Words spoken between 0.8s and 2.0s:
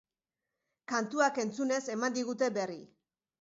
Kantuak entzunez